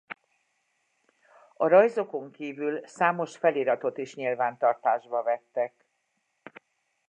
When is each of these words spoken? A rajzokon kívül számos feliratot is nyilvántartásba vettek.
A 1.53 1.67
rajzokon 1.67 2.31
kívül 2.31 2.87
számos 2.87 3.37
feliratot 3.37 3.97
is 3.97 4.15
nyilvántartásba 4.15 5.23
vettek. 5.23 5.85